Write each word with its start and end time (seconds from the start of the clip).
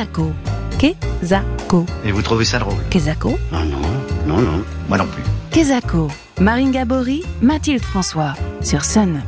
Kezako. 0.00 0.32
Kezako. 0.78 1.86
Et 2.06 2.12
vous 2.12 2.22
trouvez 2.22 2.46
ça 2.46 2.58
drôle 2.58 2.82
Kezako. 2.88 3.38
Non, 3.52 3.66
non, 3.66 3.82
non, 4.26 4.40
non, 4.40 4.64
moi 4.88 4.96
non 4.96 5.06
plus. 5.06 5.22
Kezako. 5.50 6.08
Marine 6.40 6.70
Gabory, 6.70 7.22
Mathilde 7.42 7.82
François, 7.82 8.32
sur 8.62 8.82
Sun. 8.82 9.20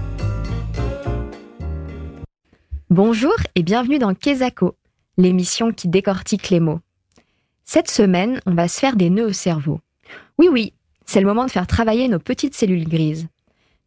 Bonjour 2.88 3.34
et 3.54 3.62
bienvenue 3.62 3.98
dans 3.98 4.14
Kezako, 4.14 4.74
l'émission 5.18 5.72
qui 5.72 5.88
décortique 5.88 6.48
les 6.48 6.60
mots. 6.60 6.80
Cette 7.64 7.90
semaine, 7.90 8.40
on 8.46 8.54
va 8.54 8.66
se 8.66 8.80
faire 8.80 8.96
des 8.96 9.10
nœuds 9.10 9.26
au 9.26 9.32
cerveau. 9.34 9.78
Oui, 10.38 10.48
oui, 10.50 10.72
c'est 11.04 11.20
le 11.20 11.26
moment 11.26 11.44
de 11.44 11.50
faire 11.50 11.66
travailler 11.66 12.08
nos 12.08 12.18
petites 12.18 12.54
cellules 12.54 12.88
grises. 12.88 13.28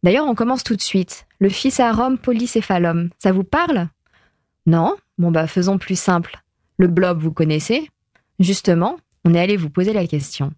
D'ailleurs, 0.04 0.28
on 0.28 0.36
commence 0.36 0.62
tout 0.62 0.76
de 0.76 0.82
suite. 0.82 1.26
Le 1.40 1.48
fissarum 1.48 2.16
polycéphalum, 2.16 3.10
ça 3.18 3.32
vous 3.32 3.42
parle? 3.42 3.88
Non? 4.66 4.94
Bon 5.18 5.32
bah 5.32 5.48
faisons 5.48 5.78
plus 5.78 5.98
simple. 5.98 6.40
Le 6.78 6.88
blob, 6.88 7.20
vous 7.20 7.32
connaissez 7.32 7.88
Justement, 8.38 8.96
on 9.24 9.32
est 9.32 9.40
allé 9.40 9.56
vous 9.56 9.70
poser 9.70 9.94
la 9.94 10.06
question. 10.06 10.50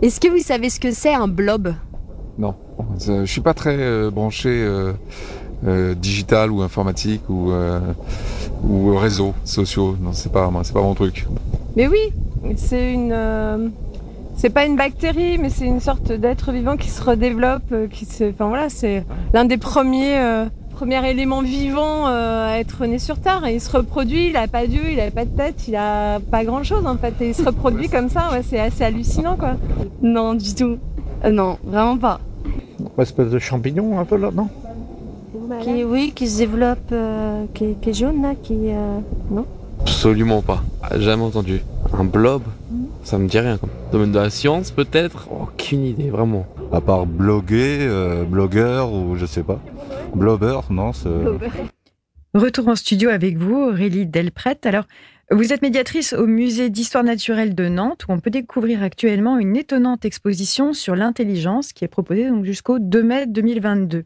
Est-ce 0.00 0.20
que 0.20 0.28
vous 0.28 0.38
savez 0.38 0.70
ce 0.70 0.78
que 0.78 0.92
c'est 0.92 1.12
un 1.14 1.26
blob? 1.26 1.74
Non, 2.38 2.54
je 3.00 3.24
suis 3.24 3.40
pas 3.40 3.52
très 3.52 3.76
euh, 3.76 4.10
branché 4.10 4.48
euh, 4.48 4.92
euh, 5.66 5.94
digital 5.94 6.52
ou 6.52 6.62
informatique 6.62 7.22
ou 7.28 7.50
euh, 7.50 7.80
ou 8.62 8.94
réseaux 8.96 9.34
sociaux. 9.44 9.96
Non, 10.00 10.12
c'est 10.12 10.32
pas 10.32 10.48
c'est 10.62 10.72
pas 10.72 10.80
mon 10.82 10.94
truc. 10.94 11.26
Mais 11.76 11.88
oui, 11.88 12.12
c'est 12.56 12.92
une 12.92 13.12
euh, 13.12 13.68
c'est 14.36 14.50
pas 14.50 14.64
une 14.64 14.76
bactérie, 14.76 15.38
mais 15.38 15.50
c'est 15.50 15.66
une 15.66 15.80
sorte 15.80 16.12
d'être 16.12 16.52
vivant 16.52 16.76
qui 16.76 16.88
se 16.88 17.02
redéveloppe, 17.02 17.72
euh, 17.72 17.88
qui 17.88 18.04
se 18.04 18.30
enfin 18.30 18.48
voilà, 18.48 18.68
c'est 18.68 19.04
l'un 19.34 19.44
des 19.44 19.58
premiers 19.58 20.18
euh, 20.18 20.46
premier 20.82 21.08
élément 21.08 21.42
vivant 21.42 22.08
euh, 22.08 22.48
à 22.48 22.58
être 22.58 22.84
né 22.86 22.98
sur 22.98 23.16
Terre. 23.20 23.46
Et 23.46 23.54
il 23.54 23.60
se 23.60 23.70
reproduit, 23.70 24.30
il 24.30 24.36
a 24.36 24.48
pas 24.48 24.66
d'yeux, 24.66 24.90
il 24.90 24.98
a 24.98 25.12
pas 25.12 25.24
de 25.24 25.30
tête, 25.30 25.68
il 25.68 25.76
a 25.76 26.18
pas 26.18 26.44
grand 26.44 26.64
chose 26.64 26.84
en 26.86 26.96
fait. 26.96 27.14
Et 27.20 27.28
il 27.28 27.34
se 27.36 27.44
reproduit 27.44 27.88
comme 27.88 28.08
ça, 28.08 28.30
ouais, 28.32 28.42
c'est 28.42 28.58
assez 28.58 28.82
hallucinant 28.82 29.36
quoi. 29.36 29.52
Non, 30.02 30.34
du 30.34 30.52
tout. 30.56 30.78
Euh, 31.24 31.30
non, 31.30 31.56
vraiment 31.62 31.96
pas. 31.96 32.18
Une 32.80 33.00
espèce 33.00 33.30
de 33.30 33.38
champignon 33.38 34.00
un 34.00 34.04
peu 34.04 34.16
là, 34.16 34.30
non? 34.34 34.48
Qui, 35.60 35.84
oui, 35.84 36.12
qui 36.16 36.26
se 36.26 36.38
développe, 36.38 36.90
euh, 36.90 37.44
qui, 37.54 37.76
qui 37.80 37.90
est 37.90 37.94
jaune 37.94 38.20
là, 38.20 38.32
qui. 38.42 38.56
euh, 38.70 38.98
non? 39.30 39.46
Absolument 39.82 40.42
pas. 40.42 40.64
Jamais 40.98 41.22
entendu. 41.22 41.62
Un 41.96 42.04
blob 42.04 42.42
Ça 43.04 43.18
me 43.18 43.28
dit 43.28 43.38
rien. 43.38 43.56
Quoi. 43.56 43.68
Domaine 43.92 44.10
de 44.10 44.18
la 44.18 44.30
science 44.30 44.72
peut-être? 44.72 45.28
Aucune 45.30 45.84
idée, 45.84 46.10
vraiment. 46.10 46.44
À 46.72 46.80
part 46.80 47.06
bloguer, 47.06 47.78
euh, 47.82 48.24
blogueur 48.24 48.92
ou 48.92 49.14
je 49.16 49.26
sais 49.26 49.44
pas. 49.44 49.60
Blobber, 50.14 50.60
non, 50.70 50.92
c'est... 50.92 51.08
Retour 52.34 52.68
en 52.68 52.76
studio 52.76 53.10
avec 53.10 53.36
vous, 53.36 53.56
Aurélie 53.56 54.06
Delprette. 54.06 54.64
Alors, 54.64 54.84
vous 55.30 55.52
êtes 55.52 55.62
médiatrice 55.62 56.12
au 56.12 56.26
musée 56.26 56.70
d'histoire 56.70 57.04
naturelle 57.04 57.54
de 57.54 57.68
Nantes, 57.68 58.06
où 58.08 58.12
on 58.12 58.20
peut 58.20 58.30
découvrir 58.30 58.82
actuellement 58.82 59.38
une 59.38 59.56
étonnante 59.56 60.04
exposition 60.04 60.72
sur 60.72 60.96
l'intelligence 60.96 61.72
qui 61.72 61.84
est 61.84 61.88
proposée 61.88 62.28
jusqu'au 62.42 62.78
2 62.78 63.02
mai 63.02 63.26
2022. 63.26 64.04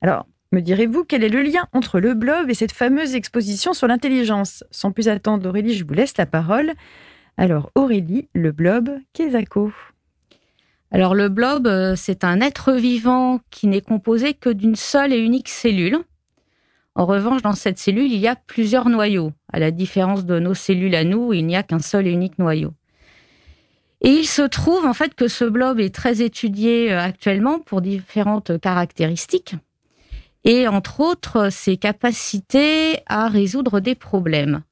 Alors, 0.00 0.26
me 0.52 0.60
direz-vous 0.60 1.04
quel 1.04 1.22
est 1.22 1.28
le 1.28 1.42
lien 1.42 1.66
entre 1.72 2.00
le 2.00 2.14
blob 2.14 2.50
et 2.50 2.54
cette 2.54 2.72
fameuse 2.72 3.14
exposition 3.14 3.74
sur 3.74 3.86
l'intelligence? 3.86 4.64
Sans 4.70 4.92
plus 4.92 5.08
attendre, 5.08 5.48
Aurélie, 5.48 5.74
je 5.74 5.84
vous 5.84 5.94
laisse 5.94 6.16
la 6.16 6.26
parole. 6.26 6.72
Alors, 7.36 7.70
Aurélie, 7.74 8.28
le 8.32 8.52
blob, 8.52 8.90
Kezako. 9.12 9.72
Alors 10.90 11.14
le 11.14 11.28
blob, 11.28 11.66
euh, 11.66 11.94
c'est 11.96 12.24
un 12.24 12.40
être 12.40 12.72
vivant 12.72 13.40
qui 13.50 13.66
n'est 13.66 13.82
composé 13.82 14.32
que 14.32 14.48
d'une 14.48 14.76
seule 14.76 15.12
et 15.12 15.18
unique 15.18 15.48
cellule. 15.48 15.98
En 16.94 17.04
revanche, 17.04 17.42
dans 17.42 17.52
cette 17.52 17.78
cellule, 17.78 18.10
il 18.10 18.18
y 18.18 18.26
a 18.26 18.36
plusieurs 18.36 18.88
noyaux, 18.88 19.32
à 19.52 19.58
la 19.58 19.70
différence 19.70 20.24
de 20.24 20.38
nos 20.38 20.54
cellules 20.54 20.94
à 20.94 21.04
nous, 21.04 21.32
il 21.32 21.46
n'y 21.46 21.56
a 21.56 21.62
qu'un 21.62 21.78
seul 21.78 22.06
et 22.06 22.10
unique 22.10 22.38
noyau. 22.38 22.72
Et 24.00 24.10
il 24.10 24.26
se 24.26 24.42
trouve 24.42 24.86
en 24.86 24.94
fait 24.94 25.14
que 25.14 25.28
ce 25.28 25.44
blob 25.44 25.78
est 25.78 25.94
très 25.94 26.22
étudié 26.22 26.92
euh, 26.92 27.00
actuellement 27.00 27.58
pour 27.58 27.82
différentes 27.82 28.58
caractéristiques, 28.58 29.56
et 30.44 30.66
entre 30.68 31.00
autres 31.00 31.50
ses 31.50 31.76
capacités 31.76 33.00
à 33.06 33.28
résoudre 33.28 33.80
des 33.80 33.94
problèmes. 33.94 34.62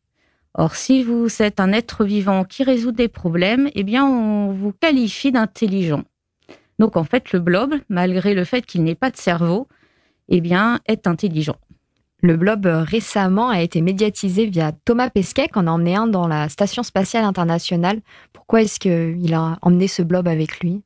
Or, 0.58 0.74
si 0.74 1.02
vous 1.02 1.28
êtes 1.42 1.60
un 1.60 1.72
être 1.72 2.06
vivant 2.06 2.44
qui 2.44 2.64
résout 2.64 2.92
des 2.92 3.08
problèmes, 3.08 3.68
eh 3.74 3.82
bien, 3.82 4.06
on 4.06 4.52
vous 4.52 4.72
qualifie 4.72 5.30
d'intelligent. 5.30 6.02
Donc, 6.78 6.96
en 6.96 7.04
fait, 7.04 7.32
le 7.32 7.40
blob, 7.40 7.74
malgré 7.90 8.32
le 8.32 8.44
fait 8.44 8.64
qu'il 8.64 8.82
n'ait 8.82 8.94
pas 8.94 9.10
de 9.10 9.18
cerveau, 9.18 9.68
eh 10.30 10.40
bien, 10.40 10.80
est 10.86 11.06
intelligent. 11.06 11.56
Le 12.22 12.38
blob 12.38 12.64
euh, 12.64 12.82
récemment 12.82 13.50
a 13.50 13.60
été 13.60 13.82
médiatisé 13.82 14.46
via 14.46 14.72
Thomas 14.72 15.10
Pesquet, 15.10 15.50
en 15.54 15.66
a 15.66 15.70
emmené 15.70 15.94
un 15.94 16.06
dans 16.06 16.26
la 16.26 16.48
Station 16.48 16.82
spatiale 16.82 17.24
internationale. 17.24 18.00
Pourquoi 18.32 18.62
est-ce 18.62 18.80
qu'il 18.80 19.34
a 19.34 19.58
emmené 19.60 19.88
ce 19.88 20.00
blob 20.00 20.26
avec 20.26 20.60
lui? 20.60 20.80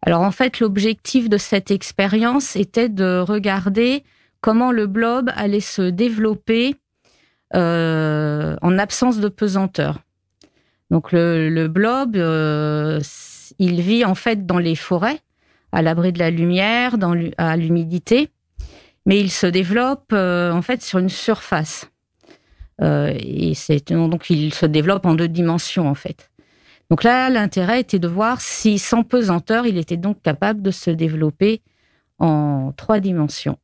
Alors, 0.00 0.22
en 0.22 0.30
fait, 0.30 0.58
l'objectif 0.58 1.28
de 1.28 1.36
cette 1.36 1.70
expérience 1.70 2.56
était 2.56 2.88
de 2.88 3.18
regarder 3.18 4.04
comment 4.40 4.72
le 4.72 4.86
blob 4.86 5.30
allait 5.34 5.60
se 5.60 5.82
développer 5.82 6.76
euh, 7.54 8.56
en 8.60 8.78
absence 8.78 9.20
de 9.20 9.28
pesanteur. 9.28 10.00
Donc 10.90 11.12
le, 11.12 11.66
blob, 11.68 12.16
euh, 12.16 13.00
il 13.58 13.80
vit 13.80 14.04
en 14.04 14.14
fait 14.14 14.46
dans 14.46 14.58
les 14.58 14.74
forêts, 14.74 15.20
à 15.72 15.82
l'abri 15.82 16.12
de 16.12 16.18
la 16.18 16.30
lumière, 16.30 16.96
à 17.38 17.56
l'humidité, 17.56 18.30
mais 19.04 19.20
il 19.20 19.30
se 19.30 19.46
développe 19.46 20.12
euh, 20.12 20.50
en 20.52 20.62
fait 20.62 20.82
sur 20.82 20.98
une 20.98 21.08
surface. 21.08 21.90
Donc 22.78 24.30
il 24.30 24.52
se 24.54 24.66
développe 24.66 25.06
en 25.06 25.14
deux 25.14 25.28
dimensions 25.28 25.88
en 25.88 25.94
fait. 25.94 26.30
Donc 26.90 27.02
là, 27.02 27.30
l'intérêt 27.30 27.80
était 27.80 27.98
de 27.98 28.08
voir 28.08 28.40
si 28.40 28.78
sans 28.78 29.02
pesanteur, 29.02 29.66
il 29.66 29.76
était 29.76 29.96
donc 29.96 30.22
capable 30.22 30.62
de 30.62 30.70
se 30.70 30.90
développer 30.90 31.62
en 32.18 32.72
trois 32.76 33.00
dimensions. 33.00 33.58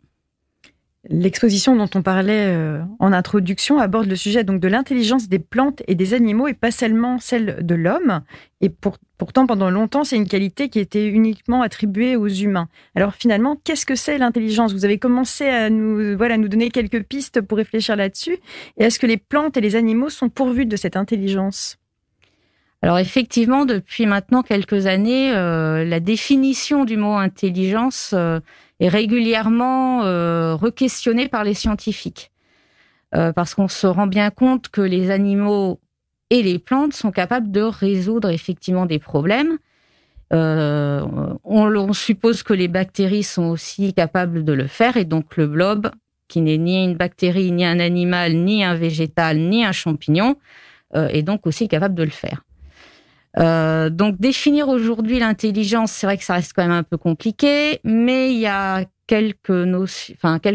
L'exposition 1.08 1.74
dont 1.74 1.90
on 1.96 2.02
parlait 2.02 2.46
euh, 2.46 2.80
en 3.00 3.12
introduction 3.12 3.80
aborde 3.80 4.06
le 4.06 4.14
sujet 4.14 4.44
donc 4.44 4.60
de 4.60 4.68
l'intelligence 4.68 5.28
des 5.28 5.40
plantes 5.40 5.82
et 5.88 5.96
des 5.96 6.14
animaux 6.14 6.46
et 6.46 6.54
pas 6.54 6.70
seulement 6.70 7.18
celle 7.18 7.66
de 7.66 7.74
l'homme. 7.74 8.20
Et 8.60 8.68
pour- 8.68 8.98
pourtant, 9.18 9.48
pendant 9.48 9.68
longtemps, 9.68 10.04
c'est 10.04 10.14
une 10.14 10.28
qualité 10.28 10.68
qui 10.68 10.78
était 10.78 11.08
uniquement 11.08 11.62
attribuée 11.62 12.14
aux 12.14 12.28
humains. 12.28 12.68
Alors 12.94 13.14
finalement, 13.14 13.60
qu'est-ce 13.64 13.84
que 13.84 13.96
c'est 13.96 14.16
l'intelligence? 14.16 14.72
Vous 14.72 14.84
avez 14.84 14.98
commencé 14.98 15.48
à 15.48 15.70
nous, 15.70 16.16
voilà, 16.16 16.36
nous 16.36 16.48
donner 16.48 16.70
quelques 16.70 17.02
pistes 17.02 17.40
pour 17.40 17.58
réfléchir 17.58 17.96
là-dessus. 17.96 18.38
Et 18.76 18.84
est-ce 18.84 19.00
que 19.00 19.06
les 19.06 19.16
plantes 19.16 19.56
et 19.56 19.60
les 19.60 19.74
animaux 19.74 20.08
sont 20.08 20.28
pourvus 20.28 20.66
de 20.66 20.76
cette 20.76 20.96
intelligence? 20.96 21.78
Alors 22.84 22.98
effectivement, 22.98 23.64
depuis 23.64 24.06
maintenant 24.06 24.42
quelques 24.42 24.86
années, 24.86 25.32
euh, 25.32 25.84
la 25.84 26.00
définition 26.00 26.84
du 26.84 26.96
mot 26.96 27.12
intelligence 27.12 28.10
euh, 28.12 28.40
est 28.80 28.88
régulièrement 28.88 30.02
euh, 30.02 30.56
requestionnée 30.56 31.28
par 31.28 31.44
les 31.44 31.54
scientifiques. 31.54 32.32
Euh, 33.14 33.32
parce 33.32 33.54
qu'on 33.54 33.68
se 33.68 33.86
rend 33.86 34.08
bien 34.08 34.30
compte 34.30 34.68
que 34.68 34.80
les 34.80 35.10
animaux 35.10 35.78
et 36.30 36.42
les 36.42 36.58
plantes 36.58 36.92
sont 36.92 37.12
capables 37.12 37.52
de 37.52 37.60
résoudre 37.60 38.30
effectivement 38.30 38.86
des 38.86 38.98
problèmes. 38.98 39.58
On, 40.34 41.36
on 41.44 41.92
suppose 41.92 42.42
que 42.42 42.54
les 42.54 42.66
bactéries 42.66 43.22
sont 43.22 43.50
aussi 43.50 43.92
capables 43.92 44.44
de 44.44 44.54
le 44.54 44.66
faire 44.66 44.96
et 44.96 45.04
donc 45.04 45.36
le 45.36 45.46
blob, 45.46 45.90
qui 46.26 46.40
n'est 46.40 46.56
ni 46.56 46.82
une 46.82 46.96
bactérie, 46.96 47.52
ni 47.52 47.66
un 47.66 47.78
animal, 47.78 48.34
ni 48.34 48.64
un 48.64 48.74
végétal, 48.74 49.36
ni 49.36 49.62
un 49.62 49.72
champignon, 49.72 50.36
est 50.94 51.22
donc 51.22 51.46
aussi 51.46 51.68
capable 51.68 51.94
de 51.94 52.04
le 52.04 52.08
faire. 52.08 52.42
Euh, 53.38 53.88
donc 53.88 54.18
définir 54.18 54.68
aujourd'hui 54.68 55.18
l'intelligence, 55.18 55.92
c'est 55.92 56.06
vrai 56.06 56.18
que 56.18 56.24
ça 56.24 56.34
reste 56.34 56.52
quand 56.54 56.62
même 56.62 56.72
un 56.72 56.82
peu 56.82 56.98
compliqué, 56.98 57.80
mais 57.82 58.32
il 58.32 58.38
y 58.38 58.46
a 58.46 58.84
quelques, 59.06 59.66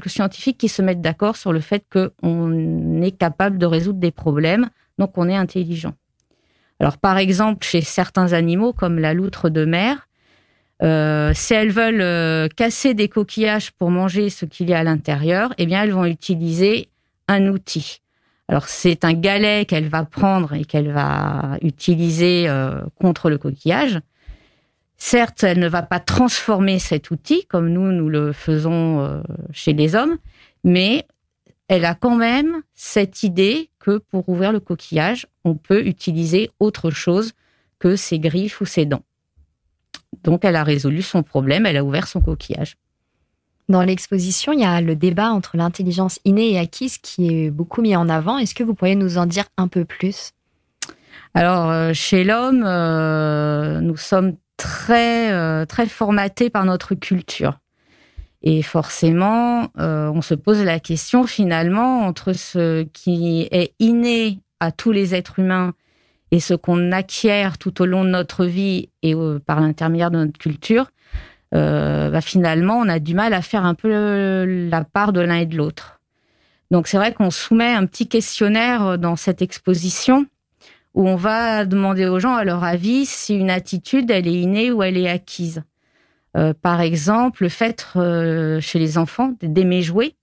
scientifiques 0.08 0.58
qui 0.58 0.70
se 0.70 0.82
mettent 0.82 1.02
d'accord 1.02 1.38
sur 1.38 1.54
le 1.54 1.60
fait 1.60 1.84
qu'on 1.92 3.02
est 3.02 3.18
capable 3.18 3.58
de 3.58 3.66
résoudre 3.66 4.00
des 4.00 4.12
problèmes, 4.12 4.70
donc 4.98 5.18
on 5.18 5.28
est 5.28 5.36
intelligent. 5.36 5.94
Alors 6.80 6.98
par 6.98 7.18
exemple, 7.18 7.66
chez 7.66 7.82
certains 7.82 8.34
animaux 8.34 8.74
comme 8.74 9.00
la 9.00 9.14
loutre 9.14 9.50
de 9.50 9.66
mer, 9.66 10.08
euh, 10.84 11.32
si 11.34 11.56
elles 11.56 11.72
veulent 11.72 12.02
euh, 12.02 12.48
casser 12.56 12.94
des 12.94 13.10
coquillages 13.10 13.72
pour 13.72 13.90
manger 13.90 14.30
ce 14.30 14.46
qu'il 14.46 14.70
y 14.70 14.74
a 14.76 14.80
à 14.80 14.84
l'intérieur, 14.84 15.54
eh 15.58 15.66
bien 15.66 15.84
elles 15.84 15.94
vont 15.94 16.06
utiliser 16.06 16.90
un 17.28 17.48
outil. 17.48 18.02
Alors 18.48 18.68
c'est 18.68 19.04
un 19.04 19.14
galet 19.14 19.66
qu'elle 19.66 19.90
va 19.90 20.06
prendre 20.06 20.54
et 20.54 20.64
qu'elle 20.64 20.92
va 20.92 21.58
utiliser 21.62 22.48
euh, 22.48 22.82
contre 22.96 23.30
le 23.30 23.38
coquillage. 23.38 24.00
Certes, 24.98 25.44
elle 25.44 25.60
ne 25.60 25.68
va 25.68 25.84
pas 25.84 26.00
transformer 26.00 26.80
cet 26.80 27.12
outil 27.12 27.46
comme 27.46 27.70
nous 27.70 27.92
nous 27.92 28.10
le 28.10 28.32
faisons 28.32 29.02
euh, 29.02 29.22
chez 29.52 29.74
les 29.74 29.96
hommes, 29.96 30.18
mais 30.64 31.06
elle 31.68 31.86
a 31.86 31.94
quand 31.94 32.16
même 32.16 32.62
cette 32.74 33.24
idée 33.24 33.70
que 33.80 33.98
pour 33.98 34.28
ouvrir 34.30 34.52
le 34.52 34.60
coquillage, 34.60 35.28
on 35.44 35.56
peut 35.56 35.86
utiliser 35.86 36.50
autre 36.60 36.90
chose 36.90 37.34
que 37.80 37.96
ses 37.96 38.20
griffes 38.20 38.62
ou 38.62 38.66
ses 38.66 38.86
dents. 38.86 39.04
Donc 40.24 40.46
elle 40.46 40.56
a 40.56 40.64
résolu 40.64 41.02
son 41.02 41.22
problème, 41.22 41.66
elle 41.66 41.78
a 41.78 41.84
ouvert 41.84 42.08
son 42.08 42.22
coquillage. 42.22 42.78
Dans 43.70 43.82
l'exposition, 43.82 44.54
il 44.54 44.62
y 44.62 44.66
a 44.66 44.80
le 44.80 44.96
débat 44.96 45.32
entre 45.32 45.58
l'intelligence 45.58 46.20
innée 46.24 46.54
et 46.54 46.60
acquise 46.60 46.98
qui 47.00 47.28
est 47.28 47.52
beaucoup 47.52 47.82
mis 47.82 47.96
en 47.98 48.08
avant. 48.08 48.38
Est-ce 48.38 48.56
que 48.56 48.64
vous 48.64 48.74
pourriez 48.74 48.96
nous 48.96 49.18
en 49.18 49.26
dire 49.26 49.46
un 49.58 49.68
peu 49.68 49.84
plus? 49.84 50.32
Alors, 51.34 51.70
euh, 51.70 51.92
chez 51.94 52.24
l'homme, 52.24 52.64
euh, 52.66 53.82
nous 53.82 53.98
sommes 53.98 54.38
très, 54.56 55.32
euh, 55.34 55.66
très 55.66 55.86
formatés 55.86 56.50
par 56.50 56.64
notre 56.64 56.96
culture. 56.96 57.60
Et 58.42 58.62
forcément, 58.62 59.68
on 59.76 60.22
se 60.22 60.36
pose 60.36 60.64
la 60.64 60.80
question 60.80 61.26
finalement 61.26 62.06
entre 62.06 62.34
ce 62.34 62.84
qui 62.84 63.48
est 63.52 63.74
inné 63.80 64.40
à 64.60 64.72
tous 64.72 64.92
les 64.92 65.16
êtres 65.16 65.40
humains 65.40 65.74
et 66.32 66.40
ce 66.40 66.54
qu'on 66.54 66.92
acquiert 66.92 67.58
tout 67.58 67.82
au 67.82 67.86
long 67.86 68.06
de 68.06 68.10
notre 68.10 68.46
vie 68.46 68.90
et 69.02 69.16
par 69.46 69.60
l'intermédiaire 69.60 70.12
de 70.12 70.18
notre 70.18 70.38
culture, 70.38 70.92
bah, 71.52 72.22
finalement, 72.22 72.78
on 72.78 72.90
a 72.90 73.00
du 73.00 73.16
mal 73.16 73.34
à 73.34 73.42
faire 73.42 73.66
un 73.66 73.74
peu 73.74 73.90
la 74.70 74.84
part 74.84 75.14
de 75.14 75.22
l'un 75.22 75.38
et 75.38 75.46
de 75.46 75.58
l'autre. 75.58 76.00
Donc 76.72 76.88
c'est 76.88 76.98
vrai 76.98 77.14
qu'on 77.14 77.32
soumet 77.32 77.74
un 77.74 77.86
petit 77.86 78.08
questionnaire 78.08 78.98
dans 78.98 79.16
cette 79.16 79.42
exposition 79.42 80.26
où 80.98 81.08
on 81.08 81.16
va 81.16 81.66
demander 81.66 82.08
aux 82.08 82.20
gens 82.20 82.34
à 82.34 82.44
leur 82.44 82.64
avis 82.64 83.06
si 83.06 83.36
une 83.36 83.52
attitude, 83.52 84.10
elle 84.10 84.28
est 84.28 84.34
innée 84.34 84.72
ou 84.72 84.82
elle 84.82 84.98
est 84.98 85.08
acquise. 85.08 85.62
Euh, 86.36 86.54
par 86.60 86.82
exemple, 86.82 87.44
le 87.44 87.50
fait 87.50 87.88
euh, 87.96 88.60
chez 88.62 88.80
les 88.80 88.98
enfants 88.98 89.34
d'aimer 89.44 89.84
jouer, 89.84 90.16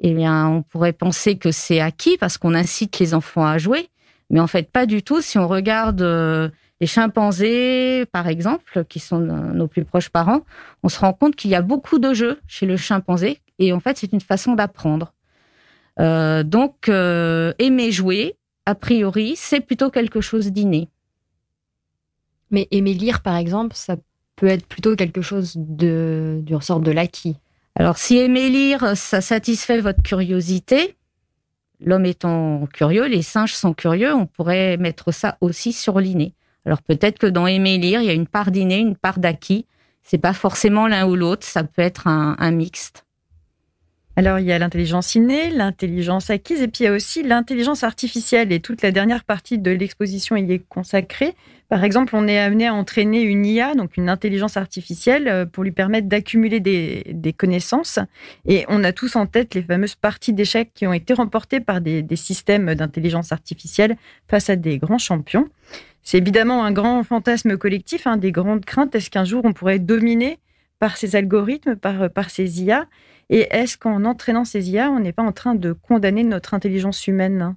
eh 0.00 0.12
bien, 0.12 0.48
on 0.48 0.62
pourrait 0.62 0.92
penser 0.92 1.38
que 1.38 1.52
c'est 1.52 1.80
acquis 1.80 2.18
parce 2.18 2.36
qu'on 2.36 2.52
incite 2.52 2.98
les 2.98 3.14
enfants 3.14 3.46
à 3.46 3.58
jouer, 3.58 3.88
mais 4.28 4.40
en 4.40 4.48
fait 4.48 4.70
pas 4.70 4.86
du 4.86 5.04
tout. 5.04 5.20
Si 5.20 5.38
on 5.38 5.46
regarde 5.46 6.02
euh, 6.02 6.48
les 6.80 6.86
chimpanzés, 6.86 8.04
par 8.12 8.28
exemple, 8.28 8.84
qui 8.88 8.98
sont 8.98 9.18
nos 9.18 9.66
plus 9.66 9.84
proches 9.84 10.10
parents, 10.10 10.42
on 10.82 10.88
se 10.88 11.00
rend 11.00 11.12
compte 11.12 11.36
qu'il 11.36 11.50
y 11.50 11.54
a 11.54 11.62
beaucoup 11.62 11.98
de 11.98 12.12
jeux 12.12 12.40
chez 12.46 12.66
le 12.66 12.76
chimpanzé, 12.76 13.40
et 13.58 13.72
en 13.72 13.80
fait 13.80 13.96
c'est 13.96 14.12
une 14.12 14.20
façon 14.20 14.54
d'apprendre. 14.54 15.14
donc, 15.98 16.88
aimer 16.88 17.92
jouer, 17.92 18.36
a 18.66 18.74
priori, 18.74 19.34
c'est 19.36 19.60
plutôt 19.60 19.90
quelque 19.90 20.20
chose 20.20 20.52
d'inné. 20.52 20.88
Mais 22.50 22.68
aimer 22.70 22.94
lire, 22.94 23.22
par 23.22 23.36
exemple, 23.36 23.74
ça 23.74 23.96
peut 24.36 24.46
être 24.46 24.66
plutôt 24.66 24.96
quelque 24.96 25.22
chose 25.22 25.54
de, 25.56 26.40
du 26.42 26.54
ressort 26.54 26.80
de 26.80 26.90
l'acquis. 26.90 27.36
Alors, 27.74 27.96
si 27.98 28.18
aimer 28.18 28.48
lire, 28.48 28.96
ça 28.96 29.20
satisfait 29.20 29.80
votre 29.80 30.02
curiosité, 30.02 30.96
l'homme 31.80 32.06
étant 32.06 32.66
curieux, 32.72 33.06
les 33.06 33.22
singes 33.22 33.54
sont 33.54 33.74
curieux, 33.74 34.14
on 34.14 34.26
pourrait 34.26 34.76
mettre 34.76 35.12
ça 35.12 35.36
aussi 35.40 35.72
sur 35.72 36.00
l'inné. 36.00 36.34
Alors, 36.66 36.82
peut-être 36.82 37.18
que 37.18 37.26
dans 37.26 37.46
aimer 37.46 37.78
lire, 37.78 38.00
il 38.00 38.06
y 38.06 38.10
a 38.10 38.14
une 38.14 38.26
part 38.26 38.50
d'inné, 38.50 38.78
une 38.78 38.96
part 38.96 39.18
d'acquis. 39.18 39.66
C'est 40.02 40.18
pas 40.18 40.34
forcément 40.34 40.86
l'un 40.86 41.06
ou 41.06 41.16
l'autre, 41.16 41.46
ça 41.46 41.64
peut 41.64 41.82
être 41.82 42.06
un 42.06 42.50
mixte. 42.50 43.05
Alors, 44.18 44.38
il 44.38 44.46
y 44.46 44.52
a 44.52 44.58
l'intelligence 44.58 45.14
innée, 45.14 45.50
l'intelligence 45.50 46.30
acquise, 46.30 46.62
et 46.62 46.68
puis 46.68 46.84
il 46.84 46.86
y 46.86 46.88
a 46.88 46.92
aussi 46.92 47.22
l'intelligence 47.22 47.84
artificielle. 47.84 48.50
Et 48.50 48.60
toute 48.60 48.80
la 48.80 48.90
dernière 48.90 49.24
partie 49.24 49.58
de 49.58 49.70
l'exposition 49.70 50.36
y 50.36 50.52
est 50.54 50.66
consacrée. 50.66 51.34
Par 51.68 51.84
exemple, 51.84 52.16
on 52.16 52.26
est 52.26 52.38
amené 52.38 52.66
à 52.66 52.72
entraîner 52.72 53.20
une 53.20 53.44
IA, 53.44 53.74
donc 53.74 53.98
une 53.98 54.08
intelligence 54.08 54.56
artificielle, 54.56 55.28
euh, 55.28 55.44
pour 55.44 55.64
lui 55.64 55.72
permettre 55.72 56.08
d'accumuler 56.08 56.60
des, 56.60 57.34
connaissances. 57.36 57.98
Et 58.46 58.64
on 58.68 58.84
a 58.84 58.92
tous 58.92 59.16
en 59.16 59.26
tête 59.26 59.54
les 59.54 59.62
fameuses 59.62 59.96
parties 59.96 60.32
d'échecs 60.32 60.70
qui 60.74 60.86
ont 60.86 60.94
été 60.94 61.12
remportées 61.12 61.60
par 61.60 61.82
des, 61.82 62.06
systèmes 62.16 62.74
d'intelligence 62.74 63.32
artificielle 63.32 63.98
face 64.28 64.48
à 64.48 64.56
des 64.56 64.78
grands 64.78 64.96
champions. 64.96 65.50
C'est 66.02 66.16
évidemment 66.16 66.64
un 66.64 66.72
grand 66.72 67.02
fantasme 67.02 67.58
collectif, 67.58 68.06
hein, 68.06 68.16
des 68.16 68.32
grandes 68.32 68.64
craintes. 68.64 68.94
Est-ce 68.94 69.10
qu'un 69.10 69.24
jour 69.24 69.44
on 69.44 69.52
pourrait 69.52 69.78
dominer 69.78 70.38
par 70.78 70.96
ces 70.96 71.16
algorithmes, 71.16 71.76
par, 71.76 72.08
par 72.08 72.30
ces 72.30 72.62
IA 72.62 72.86
et 73.28 73.48
est-ce 73.50 73.76
qu'en 73.76 74.04
entraînant 74.04 74.44
ces 74.44 74.70
IA, 74.70 74.90
on 74.90 75.00
n'est 75.00 75.12
pas 75.12 75.22
en 75.22 75.32
train 75.32 75.54
de 75.54 75.72
condamner 75.72 76.22
notre 76.22 76.54
intelligence 76.54 77.06
humaine? 77.06 77.56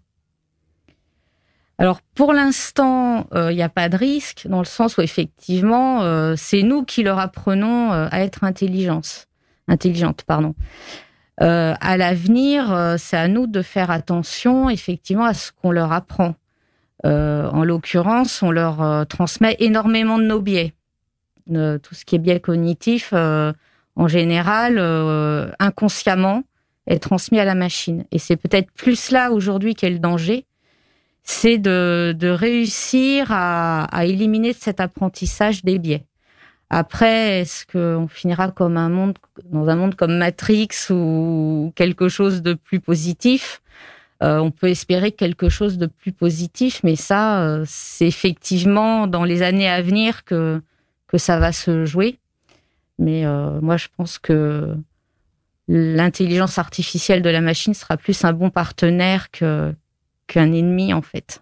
Alors 1.80 2.02
pour 2.14 2.34
l'instant, 2.34 3.28
il 3.32 3.38
euh, 3.38 3.54
n'y 3.54 3.64
a 3.64 3.70
pas 3.70 3.88
de 3.88 3.96
risque 3.96 4.46
dans 4.48 4.60
le 4.60 4.66
sens 4.66 4.98
où 4.98 5.02
effectivement, 5.02 6.04
euh, 6.04 6.34
c'est 6.36 6.62
nous 6.62 6.84
qui 6.84 7.04
leur 7.04 7.20
apprenons 7.20 7.94
euh, 7.94 8.08
à 8.12 8.22
être 8.22 8.44
intelligente. 8.44 9.28
Pardon. 10.28 10.56
à 11.38 11.98
l'avenir, 11.98 12.96
c'est 12.98 13.16
à 13.16 13.28
nous 13.28 13.46
de 13.46 13.62
faire 13.62 13.92
attention 13.92 14.68
effectivement 14.70 15.26
à 15.26 15.36
ce 15.36 15.52
qu'on 15.52 15.72
leur 15.72 15.94
apprend. 15.94 16.34
en 17.04 17.64
l'occurrence, 17.64 18.42
on 18.42 18.50
leur 18.50 19.06
transmet 19.08 19.56
énormément 19.60 20.18
de 20.18 20.24
nos 20.24 20.42
biais. 20.42 20.74
tout 21.48 21.94
ce 21.94 22.04
qui 22.04 22.16
est 22.16 22.20
biais 22.20 22.40
cognitif, 22.40 23.14
en 24.00 24.08
général, 24.08 24.78
euh, 24.78 25.52
inconsciemment, 25.60 26.44
est 26.88 27.00
transmis 27.00 27.38
à 27.38 27.44
la 27.44 27.54
machine. 27.54 28.06
Et 28.14 28.18
c'est 28.18 28.38
peut-être 28.38 28.72
plus 28.72 29.12
là 29.12 29.30
aujourd'hui 29.34 29.76
qu'est 29.76 29.90
le 29.90 30.00
danger, 30.00 30.46
c'est 31.24 31.58
de, 31.58 32.16
réussir 32.30 33.28
à, 33.30 34.06
éliminer 34.06 34.54
cet 34.54 34.80
apprentissage 34.80 35.66
des 35.66 35.80
biais. 35.80 36.06
Après, 36.70 37.42
est-ce 37.42 37.66
qu'on 37.66 38.08
finira 38.08 38.50
comme 38.52 38.78
un 38.78 38.88
monde, 38.88 39.18
dans 39.52 39.68
un 39.68 39.76
monde 39.76 39.96
comme 39.96 40.18
Matrix 40.18 40.70
ou 40.92 41.74
quelque 41.76 42.08
chose 42.08 42.42
de 42.42 42.54
plus 42.54 42.80
positif? 42.80 43.62
Euh, 44.24 44.40
On 44.40 44.52
peut 44.52 44.70
espérer 44.70 45.12
quelque 45.12 45.50
chose 45.50 45.78
de 45.78 45.88
plus 45.88 46.14
positif, 46.14 46.80
mais 46.86 46.96
ça, 46.96 47.42
euh, 47.42 47.66
c'est 47.68 48.08
effectivement 48.08 49.08
dans 49.08 49.26
les 49.26 49.42
années 49.42 49.70
à 49.70 49.82
venir 49.82 50.24
que, 50.24 50.62
que 51.08 51.18
ça 51.18 51.38
va 51.38 51.52
se 51.52 51.86
jouer. 51.86 52.18
Mais 53.00 53.26
euh, 53.26 53.60
moi, 53.62 53.78
je 53.78 53.88
pense 53.96 54.20
que 54.20 54.76
l'intelligence 55.68 56.60
artificielle 56.60 57.22
de 57.22 57.30
la 57.30 57.42
machine 57.42 57.74
sera 57.74 57.98
plus 57.98 58.24
un 58.26 58.34
bon 58.34 58.50
partenaire 58.50 59.32
que 59.32 59.74
qu'un 60.28 60.52
ennemi 60.52 60.94
en 60.94 61.02
fait. 61.02 61.42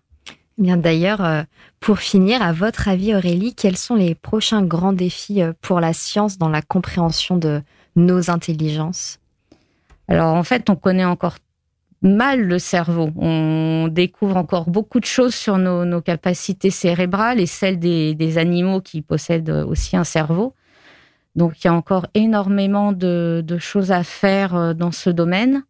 Eh 0.58 0.62
bien 0.62 0.78
d'ailleurs, 0.78 1.24
euh, 1.24 1.44
pour 1.80 2.00
finir, 2.00 2.42
à 2.42 2.54
votre 2.54 2.88
avis 2.88 3.14
Aurélie, 3.14 3.54
quels 3.54 3.78
sont 3.78 3.96
les 3.96 4.16
prochains 4.16 4.64
grands 4.64 4.94
défis 4.94 5.42
euh, 5.42 5.54
pour 5.62 5.80
la 5.80 5.94
science 5.94 6.38
dans 6.38 6.50
la 6.50 6.62
compréhension 6.62 7.38
de 7.38 7.62
nos 7.96 8.30
intelligences? 8.30 9.20
Alors 10.08 10.34
en 10.36 10.44
fait, 10.44 10.70
on 10.70 10.76
connaît 10.76 11.06
encore 11.06 11.38
mal 12.02 12.42
le 12.42 12.60
cerveau. 12.60 13.10
On 13.18 13.88
découvre 13.90 14.38
encore 14.38 14.70
beaucoup 14.70 15.00
de 15.00 15.06
choses 15.06 15.36
sur 15.36 15.58
nos, 15.58 16.02
capacités 16.02 16.70
cérébrales 16.70 17.40
et 17.40 17.46
celles 17.46 17.80
des, 17.80 18.38
animaux 18.38 18.82
qui 18.82 19.02
possèdent 19.02 19.50
aussi 19.50 19.98
un 19.98 20.04
cerveau. 20.04 20.54
Donc 21.38 21.64
il 21.64 21.68
y 21.68 21.70
a 21.70 21.74
encore 21.74 22.08
énormément 22.16 22.92
de, 22.92 23.44
choses 23.60 23.92
à 23.92 24.04
faire 24.04 24.56
euh, 24.56 24.74
dans 24.74 24.92
ce 24.92 25.10
domaine. 25.12 25.64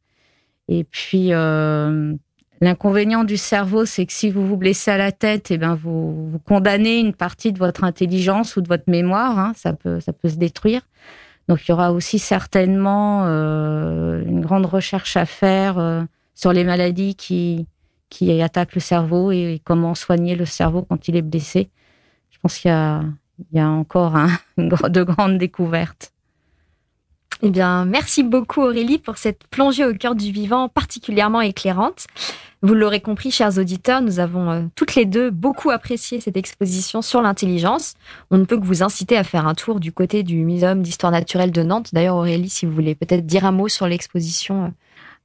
Et 0.69 0.85
puis 0.85 1.33
euh, 1.33 2.13
l'inconvénient 2.61 3.25
du 3.25 3.37
cerveau, 3.37 3.85
c'est 3.85 4.05
que 4.05 4.13
si 4.13 4.31
vous 4.31 4.47
vous 4.47 4.57
blessez 4.57 4.91
à 4.91 4.97
la 4.97 5.11
tête, 5.11 5.51
et 5.51 5.55
eh 5.55 5.57
ben 5.57 5.75
vous, 5.75 6.39
condamnez 6.45 6.99
une 6.99 7.13
partie 7.13 7.51
de 7.51 7.59
votre 7.59 7.83
intelligence 7.83 8.55
ou 8.55 8.61
de 8.61 8.67
votre 8.67 8.85
mémoire. 8.87 9.37
Hein, 9.37 9.51
ça 9.55 9.73
peut 9.73 9.99
ça 9.99 10.13
peut 10.13 10.29
se 10.29 10.37
détruire. 10.37 10.81
Donc 11.49 11.67
il 11.67 11.71
y 11.71 11.73
aura 11.73 11.91
aussi 11.91 12.17
certainement 12.17 13.25
euh, 13.25 14.23
une 14.25 14.41
grande 14.41 14.65
recherche 14.65 15.17
à 15.17 15.25
faire 15.25 16.05
sur 16.33 16.53
les 16.53 16.63
maladies 16.63 17.15
qui 17.15 17.67
qui 18.09 18.41
attaquent 18.41 18.75
le 18.75 18.81
cerveau 18.81 19.31
et 19.33 19.61
comment 19.65 19.95
soigner 19.95 20.35
le 20.35 20.45
cerveau 20.45 20.83
quand 20.83 21.09
il 21.09 21.17
est 21.17 21.21
blessé. 21.21 21.69
Je 22.31 22.39
pense 22.39 22.57
qu'il 22.57 22.69
y 22.71 22.73
a 22.73 23.01
il 23.39 23.57
y 23.57 23.59
a 23.59 23.69
encore 23.69 24.15
de 24.57 25.03
grandes 25.03 25.37
découvertes. 25.37 26.11
Eh 27.43 27.51
bien, 27.51 27.85
merci 27.85 28.23
beaucoup 28.23 28.61
Aurélie 28.61 28.97
pour 28.97 29.17
cette 29.17 29.45
plongée 29.47 29.85
au 29.85 29.93
cœur 29.93 30.15
du 30.15 30.31
vivant 30.31 30.69
particulièrement 30.69 31.41
éclairante. 31.41 32.07
Vous 32.63 32.73
l'aurez 32.73 33.01
compris, 33.01 33.29
chers 33.29 33.59
auditeurs, 33.59 34.01
nous 34.01 34.19
avons 34.19 34.49
euh, 34.49 34.61
toutes 34.73 34.95
les 34.95 35.05
deux 35.05 35.29
beaucoup 35.29 35.69
apprécié 35.69 36.19
cette 36.19 36.37
exposition 36.37 37.03
sur 37.03 37.21
l'intelligence. 37.21 37.93
On 38.31 38.39
ne 38.39 38.45
peut 38.45 38.57
que 38.59 38.65
vous 38.65 38.81
inciter 38.81 39.15
à 39.15 39.23
faire 39.23 39.45
un 39.45 39.53
tour 39.53 39.79
du 39.79 39.91
côté 39.91 40.23
du 40.23 40.37
Muséum 40.37 40.81
d'histoire 40.81 41.11
naturelle 41.11 41.51
de 41.51 41.61
Nantes. 41.61 41.89
D'ailleurs, 41.93 42.15
Aurélie, 42.15 42.49
si 42.49 42.65
vous 42.65 42.71
voulez 42.71 42.95
peut-être 42.95 43.27
dire 43.27 43.45
un 43.45 43.51
mot 43.51 43.67
sur 43.67 43.87
l'exposition. 43.87 44.65
Euh. 44.65 44.69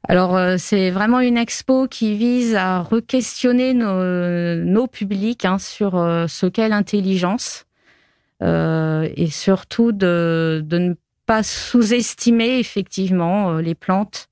Alors, 0.06 0.36
euh, 0.36 0.56
c'est 0.58 0.90
vraiment 0.90 1.20
une 1.20 1.38
expo 1.38 1.88
qui 1.88 2.14
vise 2.14 2.54
à 2.54 2.82
re-questionner 2.82 3.72
nos, 3.72 4.86
publics 4.86 5.46
hein, 5.46 5.58
sur 5.58 5.92
ce 5.92 6.46
qu'est 6.46 6.68
l'intelligence 6.68 7.64
et 8.42 9.28
surtout 9.30 9.92
de, 9.92 10.64
ne 10.70 10.94
pas 11.26 11.42
sous-estimer 11.42 12.58
effectivement 12.58 13.52
euh, 13.52 13.62
les 13.62 13.74
plantes 13.74 14.28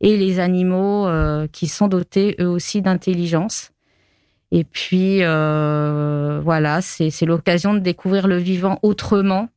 et 0.00 0.16
les 0.16 0.38
animaux 0.38 1.06
euh, 1.06 1.46
qui 1.50 1.66
sont 1.66 1.88
dotés 1.88 2.36
eux 2.40 2.48
aussi 2.48 2.82
d'intelligence. 2.82 3.70
Et 4.50 4.64
puis 4.64 5.18
voilà, 5.18 6.80
c'est 6.80 7.26
l'occasion 7.26 7.74
de 7.74 7.80
découvrir 7.80 8.28
le 8.28 8.36
vivant 8.36 8.78
autrement 8.82 9.48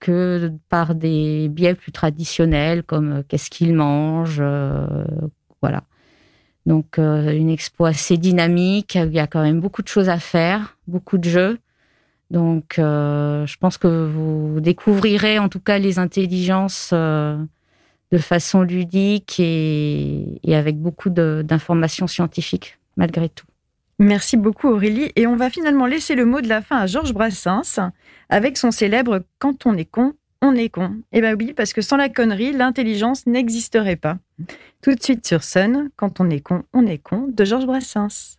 que 0.00 0.50
par 0.68 0.96
des 0.96 1.48
biais 1.48 1.74
plus 1.74 1.92
traditionnels 1.92 2.82
comme 2.82 3.22
qu'est-ce 3.28 3.50
qu'il 3.50 3.72
mange, 3.74 4.42
voilà. 5.62 5.84
Donc 6.66 6.98
une 6.98 7.50
expo 7.50 7.84
assez 7.84 8.16
dynamique, 8.16 8.96
il 8.96 9.12
y 9.12 9.20
a 9.20 9.28
quand 9.28 9.42
même 9.42 9.60
beaucoup 9.60 9.82
de 9.82 9.88
choses 9.88 10.08
à 10.08 10.18
faire, 10.18 10.76
beaucoup 10.88 11.18
de 11.18 11.28
jeux. 11.28 11.58
Donc, 12.30 12.78
euh, 12.78 13.44
je 13.46 13.56
pense 13.56 13.76
que 13.76 14.06
vous 14.06 14.60
découvrirez 14.60 15.38
en 15.38 15.48
tout 15.48 15.58
cas 15.60 15.78
les 15.78 15.98
intelligences 15.98 16.90
euh, 16.92 17.36
de 18.12 18.18
façon 18.18 18.62
ludique 18.62 19.40
et, 19.40 20.40
avec 20.48 20.78
beaucoup 20.78 21.10
d'informations 21.10 22.06
scientifiques, 22.06 22.78
malgré 22.96 23.28
tout. 23.28 23.46
Merci 23.98 24.36
beaucoup 24.36 24.68
Aurélie. 24.68 25.12
Et 25.16 25.26
on 25.26 25.36
va 25.36 25.50
finalement 25.50 25.86
laisser 25.86 26.14
le 26.14 26.24
mot 26.24 26.40
de 26.40 26.48
la 26.48 26.62
fin 26.62 26.78
à 26.78 26.86
Georges 26.86 27.12
Brassens 27.12 27.90
avec 28.28 28.56
son 28.56 28.70
célèbre 28.70 29.24
Quand 29.38 29.66
on 29.66 29.76
est 29.76 29.84
con, 29.84 30.14
on 30.40 30.54
est 30.54 30.70
con. 30.70 30.96
Eh 31.12 31.20
bien 31.20 31.34
oui, 31.34 31.52
parce 31.54 31.72
que 31.72 31.82
sans 31.82 31.96
la 31.96 32.08
connerie, 32.08 32.52
l'intelligence 32.52 33.26
n'existerait 33.26 33.96
pas. 33.96 34.16
Tout 34.82 34.94
de 34.94 35.02
suite 35.02 35.26
sur 35.26 35.42
Sun, 35.42 35.90
Quand 35.96 36.20
on 36.20 36.30
est 36.30 36.40
con, 36.40 36.62
on 36.72 36.86
est 36.86 36.98
con 36.98 37.28
de 37.28 37.44
Georges 37.44 37.66
Brassens. 37.66 38.38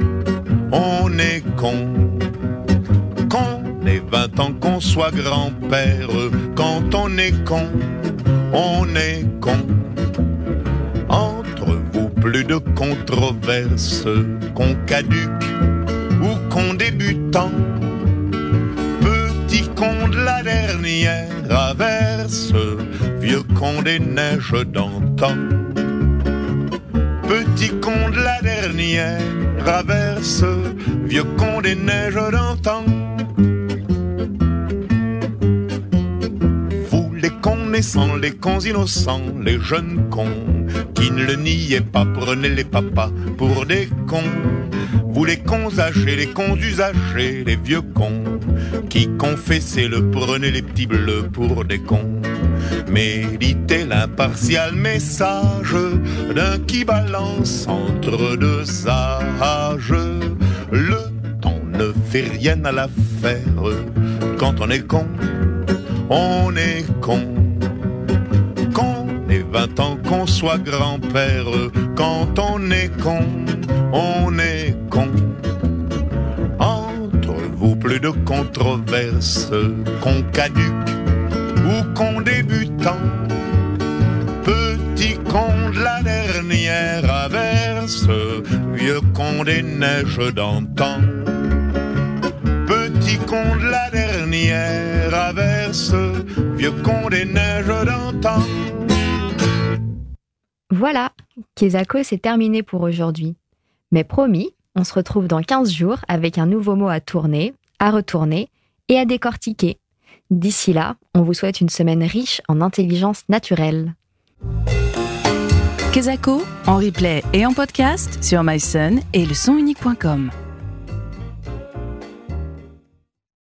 on 0.71 1.17
est 1.19 1.43
con. 1.55 1.75
Qu'on 3.29 3.85
ait 3.87 4.01
20 4.11 4.39
ans, 4.39 4.53
qu'on 4.59 4.79
soit 4.79 5.11
grand-père, 5.11 6.09
quand 6.55 6.93
on 6.93 7.17
est 7.17 7.43
con, 7.45 7.67
on 8.53 8.85
est 8.95 9.25
con. 9.39 9.57
Entre 11.09 11.77
vous, 11.93 12.09
plus 12.09 12.43
de 12.43 12.57
controverses, 12.75 14.05
qu'on 14.55 14.75
caduque 14.85 15.45
ou 16.21 16.49
qu'on 16.49 16.73
débutant. 16.73 17.51
Petit 19.01 19.67
con 19.75 20.09
de 20.09 20.17
la 20.17 20.43
dernière 20.43 21.29
averse, 21.49 22.53
vieux 23.19 23.43
con 23.55 23.81
des 23.81 23.99
neiges 23.99 24.65
d'antan. 24.73 25.60
Petit 27.31 27.71
con 27.79 28.11
de 28.11 28.19
la 28.19 28.41
dernière 28.41 29.21
traverse, 29.59 30.43
vieux 31.05 31.23
con 31.37 31.61
des 31.61 31.75
neiges 31.75 32.29
d'antan. 32.29 32.83
Vous 36.89 37.13
les 37.13 37.29
connaissants, 37.29 38.17
les 38.17 38.31
cons 38.31 38.59
innocents, 38.59 39.21
les 39.41 39.61
jeunes 39.61 40.09
cons, 40.09 40.67
qui 40.93 41.09
ne 41.09 41.23
le 41.23 41.37
niaient 41.37 41.79
pas, 41.79 42.05
prenez 42.05 42.49
les 42.49 42.65
papas 42.65 43.11
pour 43.37 43.65
des 43.65 43.87
cons. 44.07 44.35
Vous 45.05 45.23
les 45.23 45.37
cons 45.37 45.79
âgés, 45.79 46.17
les 46.17 46.27
cons 46.27 46.57
usagés, 46.57 47.45
les 47.45 47.55
vieux 47.55 47.81
cons, 47.81 48.20
qui 48.91 49.07
confessaient 49.17 49.87
le 49.87 50.11
prenez 50.11 50.51
les 50.51 50.61
petits 50.61 50.85
bleus 50.85 51.23
pour 51.31 51.63
des 51.63 51.79
cons. 51.79 52.21
Méditez 52.89 53.85
l'impartial 53.85 54.75
message 54.75 55.77
d'un 56.35 56.59
qui 56.67 56.83
balance 56.83 57.67
entre 57.69 58.35
deux 58.35 58.65
âges. 58.89 59.95
Le 60.71 60.99
temps 61.41 61.61
ne 61.71 61.93
fait 62.09 62.27
rien 62.37 62.63
à 62.65 62.73
l'affaire. 62.73 63.63
Quand 64.37 64.59
on 64.59 64.69
est 64.69 64.85
con, 64.85 65.07
on 66.09 66.53
est 66.57 66.83
con. 66.99 67.21
Qu'on 68.73 69.29
ait 69.29 69.45
20 69.53 69.79
ans, 69.79 69.97
qu'on 70.05 70.27
soit 70.27 70.57
grand-père. 70.57 71.45
Quand 71.95 72.37
on 72.39 72.69
est 72.69 72.91
con, 73.01 73.23
on 73.93 74.37
est 74.37 74.75
con. 74.89 75.07
De 77.99 78.09
controverses, 78.25 79.51
qu'on 80.01 80.23
caduque 80.31 80.89
ou 81.57 81.93
qu'on 81.93 82.21
débutant. 82.21 82.97
Petit 84.43 85.15
con 85.29 85.69
de 85.71 85.83
la 85.83 86.01
dernière 86.01 87.13
averse, 87.13 88.07
vieux 88.73 89.01
con 89.13 89.43
des 89.43 89.61
neiges 89.61 90.33
d'antan. 90.33 91.01
Petit 92.65 93.17
con 93.27 93.57
de 93.57 93.69
la 93.69 93.89
dernière 93.91 95.13
averse, 95.13 95.93
vieux 96.55 96.71
con 96.83 97.09
des 97.09 97.25
neiges 97.25 97.85
d'antan. 97.85 98.41
Voilà, 100.71 101.11
Kezako, 101.55 102.03
c'est 102.03 102.21
terminé 102.21 102.63
pour 102.63 102.81
aujourd'hui. 102.83 103.35
Mais 103.91 104.05
promis, 104.05 104.55
on 104.75 104.85
se 104.85 104.93
retrouve 104.93 105.27
dans 105.27 105.41
15 105.41 105.69
jours 105.71 105.97
avec 106.07 106.37
un 106.37 106.45
nouveau 106.45 106.75
mot 106.77 106.87
à 106.87 107.01
tourner, 107.01 107.53
à 107.81 107.91
retourner 107.91 108.47
et 108.87 108.97
à 108.97 109.03
décortiquer. 109.03 109.79
D'ici 110.29 110.71
là, 110.71 110.95
on 111.13 111.23
vous 111.23 111.33
souhaite 111.33 111.59
une 111.59 111.67
semaine 111.67 112.03
riche 112.03 112.41
en 112.47 112.61
intelligence 112.61 113.23
naturelle. 113.27 113.95